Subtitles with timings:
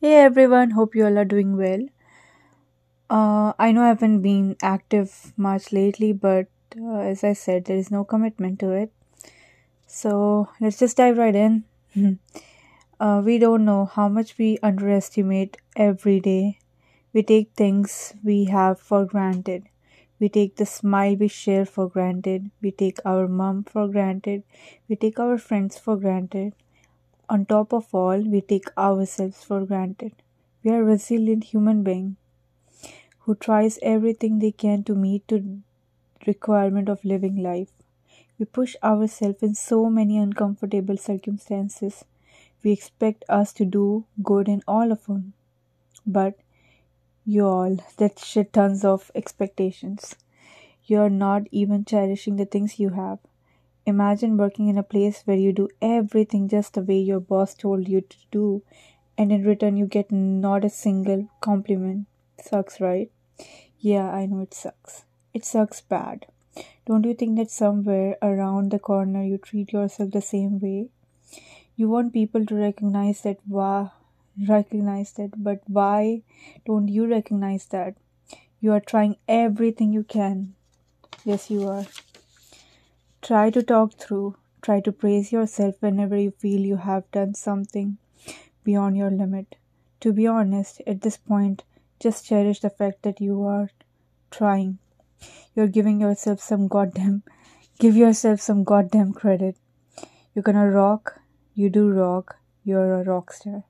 [0.00, 1.86] Hey everyone, hope you all are doing well.
[3.08, 6.46] Uh, I know I haven't been active much lately, but
[6.80, 8.92] uh, as I said, there is no commitment to it.
[9.86, 11.64] So let's just dive right in.
[13.00, 16.58] uh, we don't know how much we underestimate every day.
[17.12, 19.68] We take things we have for granted.
[20.20, 22.50] We take the smile we share for granted.
[22.62, 24.44] We take our mom for granted.
[24.88, 26.54] We take our friends for granted
[27.28, 30.12] on top of all, we take ourselves for granted.
[30.62, 32.16] We are resilient human beings
[33.20, 35.58] who tries everything they can to meet the
[36.26, 37.72] requirement of living life.
[38.38, 42.04] We push ourselves in so many uncomfortable circumstances.
[42.62, 45.32] We expect us to do good in all of them.
[46.06, 46.38] But
[47.26, 50.16] you all, that shit tons of expectations.
[50.84, 53.18] You're not even cherishing the things you have.
[53.86, 57.88] Imagine working in a place where you do everything just the way your boss told
[57.88, 58.62] you to do,
[59.16, 62.06] and in return, you get not a single compliment.
[62.42, 63.10] Sucks, right?
[63.78, 65.04] Yeah, I know it sucks.
[65.32, 66.26] It sucks bad.
[66.86, 70.88] Don't you think that somewhere around the corner you treat yourself the same way?
[71.76, 73.90] You want people to recognize that why
[74.48, 76.22] recognize that, but why
[76.64, 77.94] don't you recognize that?
[78.60, 80.54] You are trying everything you can.
[81.24, 81.86] Yes, you are.
[83.26, 87.98] Try to talk through, try to praise yourself whenever you feel you have done something
[88.62, 89.56] beyond your limit.
[90.02, 91.64] To be honest, at this point,
[91.98, 93.70] just cherish the fact that you are
[94.30, 94.78] trying.
[95.56, 97.24] You're giving yourself some goddamn,
[97.80, 99.56] give yourself some goddamn credit.
[100.32, 101.20] You're gonna rock,
[101.52, 103.64] you do rock, you're a rock star.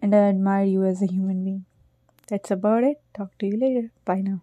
[0.00, 1.64] And I admire you as a human being.
[2.28, 3.00] That's about it.
[3.14, 3.90] Talk to you later.
[4.04, 4.42] Bye now.